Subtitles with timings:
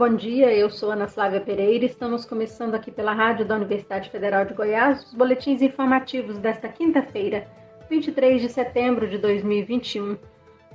[0.00, 0.50] bom dia.
[0.50, 1.84] Eu sou Ana Flávia Pereira.
[1.84, 7.46] Estamos começando aqui pela Rádio da Universidade Federal de Goiás os boletins informativos desta quinta-feira,
[7.90, 10.16] 23 de setembro de 2021.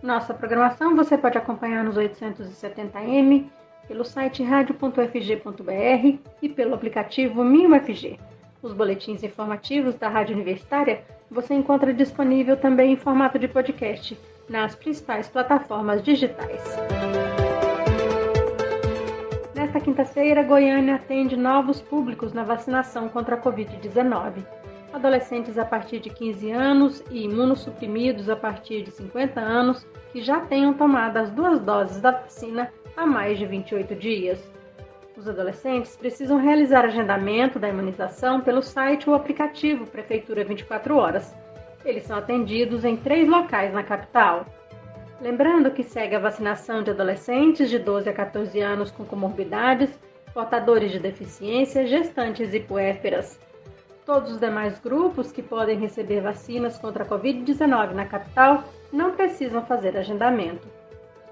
[0.04, 3.48] Nossa programação você pode acompanhar nos 870m,
[3.88, 8.20] pelo site radio.fg.br e pelo aplicativo MinUFG.
[8.62, 14.16] Os boletins informativos da Rádio Universitária você encontra disponível também em formato de podcast
[14.48, 16.62] nas principais plataformas digitais.
[19.76, 24.46] Nesta quinta-feira, Goiânia atende novos públicos na vacinação contra a Covid-19.
[24.94, 30.40] Adolescentes a partir de 15 anos e imunossuprimidos a partir de 50 anos que já
[30.40, 34.40] tenham tomado as duas doses da vacina há mais de 28 dias.
[35.18, 41.36] Os adolescentes precisam realizar agendamento da imunização pelo site ou aplicativo Prefeitura 24 Horas.
[41.84, 44.46] Eles são atendidos em três locais na capital:
[45.22, 49.90] Lembrando que segue a vacinação de adolescentes de 12 a 14 anos com comorbidades,
[50.34, 53.40] portadores de deficiência, gestantes e puérperas.
[54.06, 59.66] Todos os demais grupos que podem receber vacinas contra a Covid-19 na capital não precisam
[59.66, 60.68] fazer agendamento.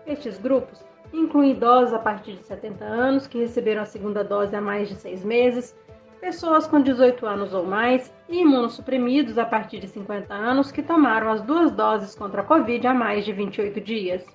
[0.07, 4.61] Estes grupos incluem idosos a partir de 70 anos que receberam a segunda dose há
[4.61, 5.75] mais de seis meses,
[6.23, 11.29] pessoas com 18 anos ou mais e imunossuprimidos a partir de 50 anos que tomaram
[11.29, 14.25] as duas doses contra a Covid há mais de 28 dias.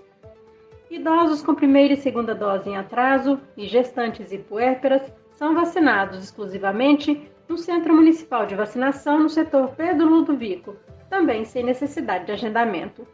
[0.91, 7.27] Idosos com primeira e segunda dose em atraso e gestantes e puérperas são vacinados exclusivamente
[7.49, 10.77] no Centro Municipal de Vacinação no setor Pedro Ludovico,
[11.09, 13.09] também sem necessidade de agendamento.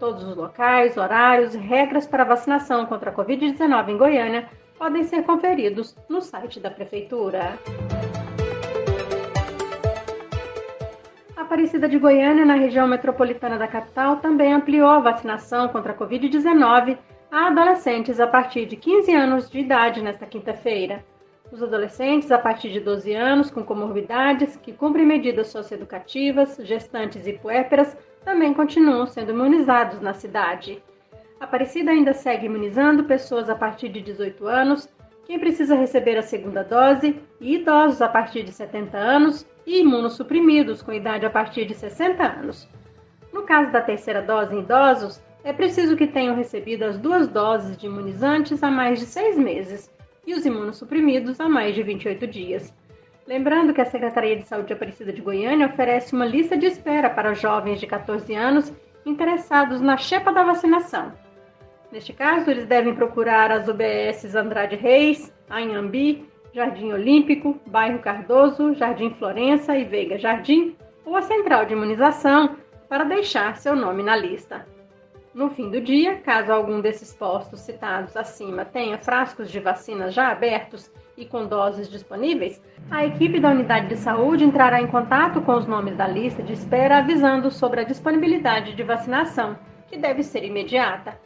[0.00, 5.22] Todos os locais, horários e regras para vacinação contra a Covid-19 em Goiânia podem ser
[5.22, 7.56] conferidos no site da Prefeitura.
[11.56, 16.98] Aparecida de Goiânia, na região metropolitana da capital, também ampliou a vacinação contra a Covid-19
[17.32, 21.02] a adolescentes a partir de 15 anos de idade nesta quinta-feira.
[21.50, 27.32] Os adolescentes a partir de 12 anos com comorbidades que cumprem medidas socioeducativas, gestantes e
[27.32, 30.82] puérperas também continuam sendo imunizados na cidade.
[31.40, 34.90] Aparecida ainda segue imunizando pessoas a partir de 18 anos,
[35.26, 40.82] quem precisa receber a segunda dose e idosos a partir de 70 anos e imunossuprimidos
[40.82, 42.68] com idade a partir de 60 anos.
[43.32, 47.76] No caso da terceira dose em idosos, é preciso que tenham recebido as duas doses
[47.76, 49.90] de imunizantes há mais de seis meses
[50.24, 52.72] e os imunossuprimidos há mais de 28 dias.
[53.26, 57.34] Lembrando que a Secretaria de Saúde Aparecida de Goiânia oferece uma lista de espera para
[57.34, 58.72] jovens de 14 anos
[59.04, 61.12] interessados na chepa da vacinação.
[61.96, 69.08] Neste caso, eles devem procurar as UBSs Andrade Reis, Anhambi Jardim Olímpico, Bairro Cardoso, Jardim
[69.14, 70.76] Florença e Veiga Jardim,
[71.06, 72.54] ou a central de imunização
[72.86, 74.66] para deixar seu nome na lista.
[75.32, 80.28] No fim do dia, caso algum desses postos citados acima tenha frascos de vacinas já
[80.28, 85.54] abertos e com doses disponíveis, a equipe da unidade de saúde entrará em contato com
[85.54, 89.56] os nomes da lista de espera avisando sobre a disponibilidade de vacinação,
[89.88, 91.24] que deve ser imediata.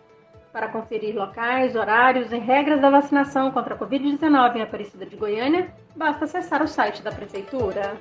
[0.53, 5.73] Para conferir locais, horários e regras da vacinação contra a Covid-19 em Aparecida de Goiânia,
[5.95, 7.93] basta acessar o site da Prefeitura.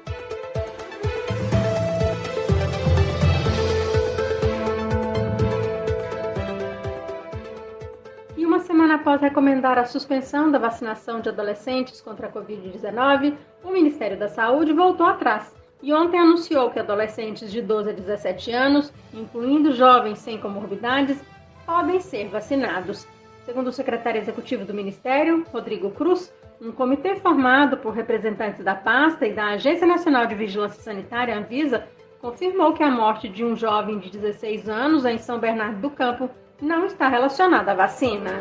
[8.36, 13.70] E uma semana após recomendar a suspensão da vacinação de adolescentes contra a Covid-19, o
[13.70, 18.92] Ministério da Saúde voltou atrás e ontem anunciou que adolescentes de 12 a 17 anos,
[19.14, 21.24] incluindo jovens sem comorbidades,
[21.70, 23.08] podem ser vacinados.
[23.46, 29.28] Segundo o secretário executivo do Ministério, Rodrigo Cruz, um comitê formado por representantes da pasta
[29.28, 31.88] e da Agência Nacional de Vigilância Sanitária, Anvisa,
[32.20, 36.28] confirmou que a morte de um jovem de 16 anos em São Bernardo do Campo
[36.60, 38.32] não está relacionada à vacina.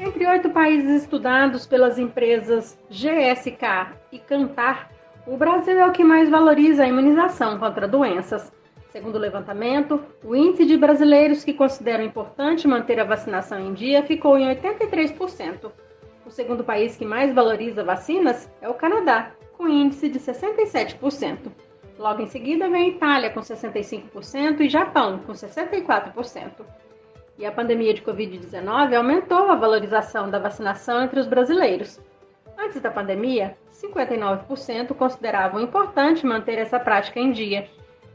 [0.00, 4.90] Entre oito países estudados pelas empresas GSK e Cantar,
[5.26, 8.50] o Brasil é o que mais valoriza a imunização contra doenças.
[8.92, 14.02] Segundo o levantamento, o índice de brasileiros que consideram importante manter a vacinação em dia
[14.02, 15.72] ficou em 83%.
[16.26, 21.38] O segundo país que mais valoriza vacinas é o Canadá, com índice de 67%.
[21.98, 26.50] Logo em seguida vem a Itália, com 65%, e Japão, com 64%.
[27.38, 31.98] E a pandemia de Covid-19 aumentou a valorização da vacinação entre os brasileiros.
[32.58, 37.66] Antes da pandemia, 59% consideravam importante manter essa prática em dia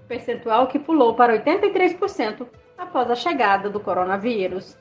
[0.07, 4.77] percentual que pulou para 83% após a chegada do coronavírus.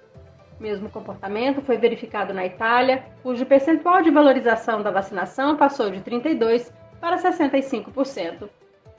[0.59, 6.73] Mesmo comportamento foi verificado na Itália, cujo percentual de valorização da vacinação passou de 32%
[7.01, 8.49] para 65%,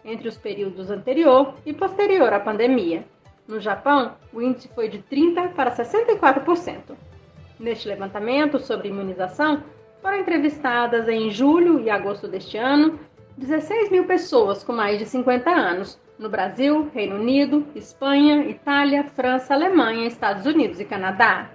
[0.05, 3.03] entre os períodos anterior e posterior à pandemia.
[3.47, 6.95] No Japão, o índice foi de 30% para 64%.
[7.59, 9.63] Neste levantamento sobre imunização,
[10.01, 12.99] foram entrevistadas em julho e agosto deste ano
[13.37, 19.53] 16 mil pessoas com mais de 50 anos, no Brasil, Reino Unido, Espanha, Itália, França,
[19.53, 21.49] Alemanha, Estados Unidos e Canadá.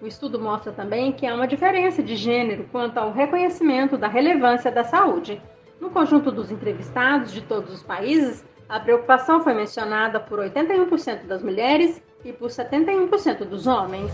[0.00, 4.70] O estudo mostra também que há uma diferença de gênero quanto ao reconhecimento da relevância
[4.70, 5.40] da saúde.
[5.80, 11.42] No conjunto dos entrevistados de todos os países, a preocupação foi mencionada por 81% das
[11.42, 14.10] mulheres e por 71% dos homens.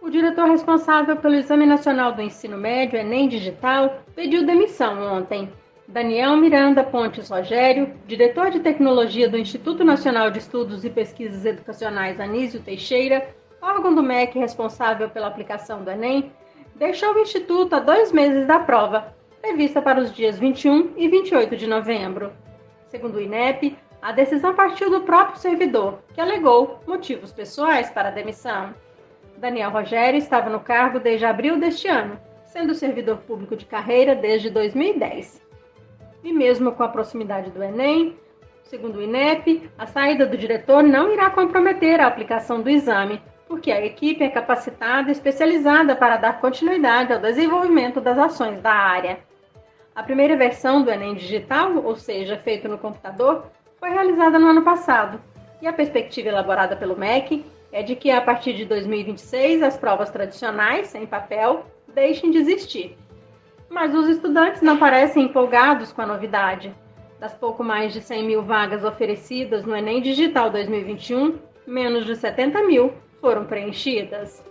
[0.00, 5.50] O diretor responsável pelo Exame Nacional do Ensino Médio, Enem Digital, pediu demissão ontem.
[5.86, 12.18] Daniel Miranda Pontes Rogério, diretor de tecnologia do Instituto Nacional de Estudos e Pesquisas Educacionais
[12.18, 13.28] Anísio Teixeira,
[13.60, 16.32] órgão do MEC responsável pela aplicação do Enem,
[16.74, 21.54] deixou o Instituto há dois meses da prova, prevista para os dias 21 e 28
[21.54, 22.32] de novembro.
[22.88, 28.12] Segundo o INEP, a decisão partiu do próprio servidor, que alegou motivos pessoais para a
[28.12, 28.74] demissão.
[29.36, 34.48] Daniel Rogério estava no cargo desde abril deste ano, sendo servidor público de carreira desde
[34.48, 35.43] 2010.
[36.24, 38.16] E mesmo com a proximidade do Enem,
[38.62, 43.70] segundo o INEP, a saída do diretor não irá comprometer a aplicação do exame, porque
[43.70, 49.18] a equipe é capacitada e especializada para dar continuidade ao desenvolvimento das ações da área.
[49.94, 53.44] A primeira versão do Enem digital, ou seja, feito no computador,
[53.78, 55.20] foi realizada no ano passado,
[55.60, 60.08] e a perspectiva elaborada pelo MEC é de que a partir de 2026 as provas
[60.08, 62.96] tradicionais, em papel, deixem de existir
[63.74, 66.72] mas os estudantes não parecem empolgados com a novidade.
[67.18, 72.62] Das pouco mais de 100 mil vagas oferecidas no Enem Digital 2021, menos de 70
[72.62, 74.44] mil foram preenchidas.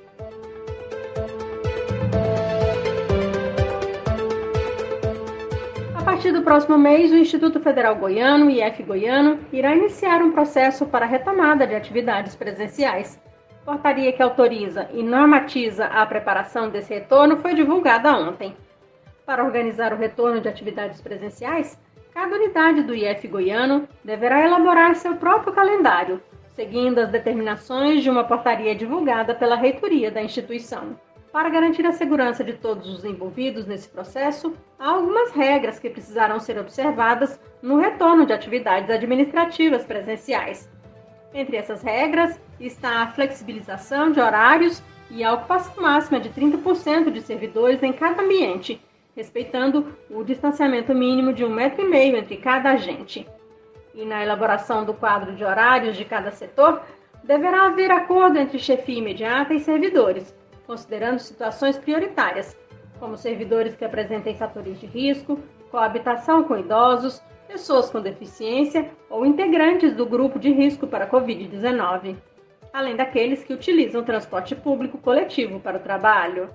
[5.95, 10.85] A partir do próximo mês, o Instituto Federal Goiano, IF Goiano, irá iniciar um processo
[10.85, 13.17] para retomada de atividades presenciais.
[13.63, 18.53] Portaria que autoriza e normatiza a preparação desse retorno foi divulgada ontem.
[19.25, 21.79] Para organizar o retorno de atividades presenciais,
[22.13, 28.25] cada unidade do IF goiano deverá elaborar seu próprio calendário, seguindo as determinações de uma
[28.25, 30.99] portaria divulgada pela reitoria da instituição.
[31.31, 36.37] Para garantir a segurança de todos os envolvidos nesse processo, há algumas regras que precisarão
[36.37, 40.69] ser observadas no retorno de atividades administrativas presenciais.
[41.33, 47.21] Entre essas regras está a flexibilização de horários e a ocupação máxima de 30% de
[47.21, 48.81] servidores em cada ambiente
[49.15, 53.27] respeitando o distanciamento mínimo de um metro e meio entre cada agente.
[53.93, 56.81] E na elaboração do quadro de horários de cada setor,
[57.23, 62.57] deverá haver acordo entre chefia imediata e servidores, considerando situações prioritárias,
[62.99, 65.39] como servidores que apresentem fatores de risco,
[65.69, 72.15] coabitação com idosos, pessoas com deficiência ou integrantes do grupo de risco para a Covid-19,
[72.71, 76.47] além daqueles que utilizam transporte público coletivo para o trabalho.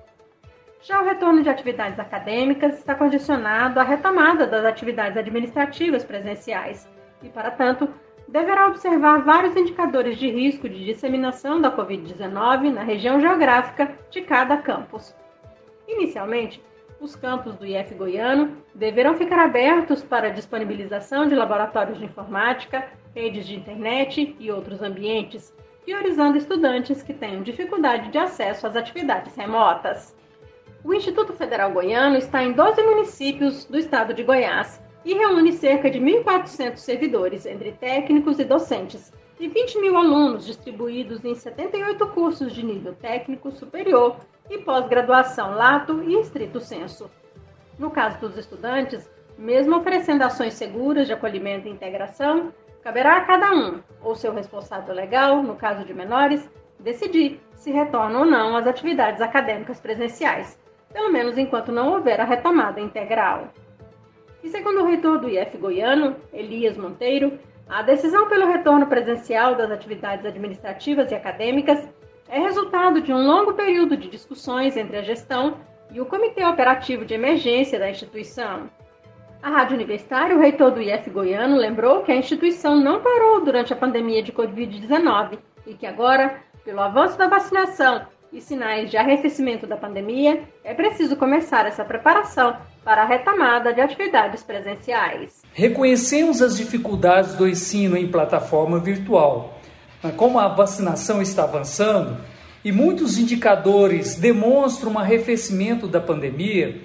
[0.81, 6.87] Já o retorno de atividades acadêmicas está condicionado à retomada das atividades administrativas presenciais
[7.21, 7.89] e, para tanto,
[8.27, 14.55] deverá observar vários indicadores de risco de disseminação da Covid-19 na região geográfica de cada
[14.55, 15.13] campus.
[15.85, 16.61] Inicialmente,
[17.01, 23.45] os campos do IF Goiano deverão ficar abertos para disponibilização de laboratórios de informática, redes
[23.45, 30.17] de internet e outros ambientes, priorizando estudantes que tenham dificuldade de acesso às atividades remotas.
[30.81, 35.89] O Instituto Federal Goiano está em 12 municípios do estado de Goiás e reúne cerca
[35.91, 42.53] de 1.400 servidores, entre técnicos e docentes, e 20 mil alunos distribuídos em 78 cursos
[42.53, 44.17] de nível técnico superior
[44.49, 47.09] e pós-graduação lato e estrito senso.
[47.77, 53.51] No caso dos estudantes, mesmo oferecendo ações seguras de acolhimento e integração, caberá a cada
[53.53, 58.65] um, ou seu responsável legal, no caso de menores, decidir se retornam ou não às
[58.65, 60.57] atividades acadêmicas presenciais,
[60.91, 63.49] pelo menos enquanto não houver a retomada integral.
[64.43, 69.69] E segundo o reitor do IF Goiano, Elias Monteiro, a decisão pelo retorno presencial das
[69.69, 71.87] atividades administrativas e acadêmicas
[72.27, 75.57] é resultado de um longo período de discussões entre a gestão
[75.91, 78.69] e o Comitê Operativo de Emergência da instituição.
[79.41, 83.71] A Rádio Universitária, o reitor do IF Goiano, lembrou que a instituição não parou durante
[83.73, 89.65] a pandemia de Covid-19 e que agora, pelo avanço da vacinação e sinais de arrefecimento
[89.65, 95.41] da pandemia, é preciso começar essa preparação para a retomada de atividades presenciais.
[95.53, 99.59] Reconhecemos as dificuldades do ensino em plataforma virtual.
[100.15, 102.17] Como a vacinação está avançando
[102.63, 106.81] e muitos indicadores demonstram um arrefecimento da pandemia,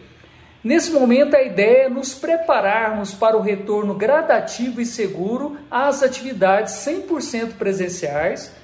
[0.62, 6.72] nesse momento a ideia é nos prepararmos para o retorno gradativo e seguro às atividades
[6.74, 8.63] 100% presenciais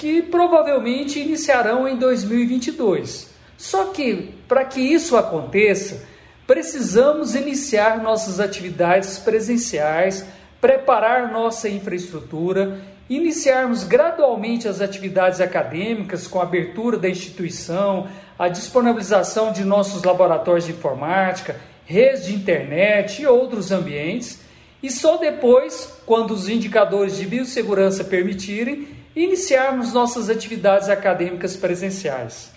[0.00, 3.28] que provavelmente iniciarão em 2022.
[3.58, 6.06] Só que, para que isso aconteça,
[6.46, 10.24] precisamos iniciar nossas atividades presenciais,
[10.58, 12.80] preparar nossa infraestrutura,
[13.10, 20.64] iniciarmos gradualmente as atividades acadêmicas com a abertura da instituição, a disponibilização de nossos laboratórios
[20.64, 24.40] de informática, redes de internet e outros ambientes,
[24.82, 32.50] e só depois, quando os indicadores de biossegurança permitirem, iniciarmos nossas atividades acadêmicas presenciais.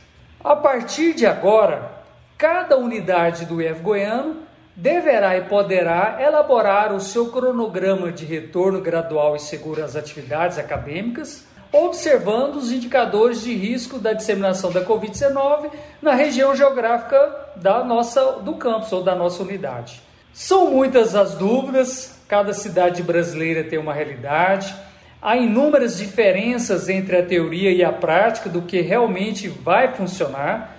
[0.44, 1.92] A partir de agora,
[2.38, 4.44] cada unidade do IF Goiano
[4.76, 11.46] deverá e poderá elaborar o seu cronograma de retorno gradual e seguro às atividades acadêmicas,
[11.72, 18.56] observando os indicadores de risco da disseminação da Covid-19 na região geográfica da nossa, do
[18.56, 20.02] campus ou da nossa unidade.
[20.34, 24.76] São muitas as dúvidas, cada cidade brasileira tem uma realidade,
[25.24, 30.76] há inúmeras diferenças entre a teoria e a prática do que realmente vai funcionar.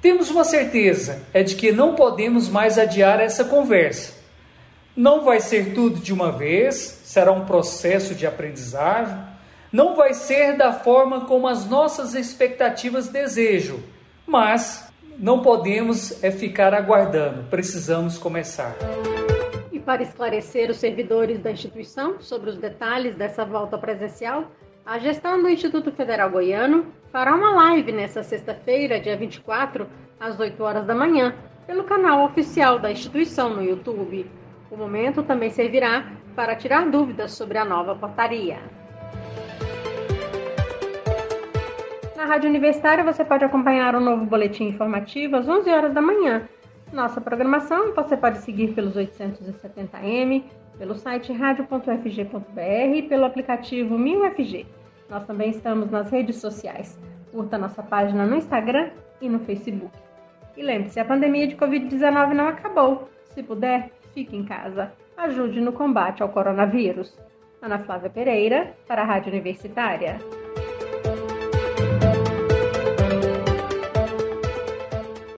[0.00, 4.14] Temos uma certeza, é de que não podemos mais adiar essa conversa.
[4.96, 9.16] Não vai ser tudo de uma vez, será um processo de aprendizagem.
[9.70, 13.78] Não vai ser da forma como as nossas expectativas desejam,
[14.26, 18.74] mas não podemos é ficar aguardando, precisamos começar.
[19.84, 24.44] Para esclarecer os servidores da instituição sobre os detalhes dessa volta presencial,
[24.86, 29.88] a gestão do Instituto Federal Goiano fará uma live nesta sexta-feira, dia 24,
[30.20, 31.34] às 8 horas da manhã,
[31.66, 34.30] pelo canal oficial da instituição no YouTube.
[34.70, 38.58] O momento também servirá para tirar dúvidas sobre a nova portaria.
[42.16, 46.00] Na Rádio Universitária você pode acompanhar o um novo boletim informativo às 11 horas da
[46.00, 46.48] manhã.
[46.92, 50.44] Nossa programação você pode seguir pelos 870m,
[50.76, 54.66] pelo site radio.fg.br e pelo aplicativo 1000FG.
[55.08, 56.98] Nós também estamos nas redes sociais.
[57.32, 58.90] Curta nossa página no Instagram
[59.22, 59.96] e no Facebook.
[60.54, 63.08] E lembre-se, a pandemia de Covid-19 não acabou.
[63.30, 64.92] Se puder, fique em casa.
[65.16, 67.16] Ajude no combate ao coronavírus.
[67.62, 70.18] Ana Flávia Pereira, para a Rádio Universitária.